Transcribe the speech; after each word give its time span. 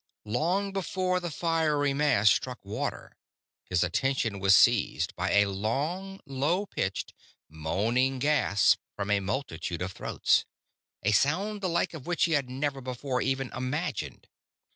Long 0.25 0.73
before 0.73 1.19
the 1.19 1.29
fiery 1.29 1.93
mass 1.93 2.31
struck 2.31 2.57
water 2.65 3.15
his 3.65 3.83
attention 3.83 4.39
was 4.39 4.55
seized 4.55 5.15
by 5.15 5.29
a 5.31 5.45
long, 5.45 6.19
low 6.25 6.65
pitched, 6.65 7.13
moaning 7.47 8.17
gasp 8.17 8.79
from 8.95 9.11
a 9.11 9.19
multitude 9.19 9.83
of 9.83 9.91
throats; 9.91 10.43
a 11.03 11.11
sound 11.11 11.61
the 11.61 11.69
like 11.69 11.93
of 11.93 12.07
which 12.07 12.23
he 12.25 12.31
had 12.31 12.49
never 12.49 12.81
before 12.81 13.21
even 13.21 13.51
imagined. 13.55 14.27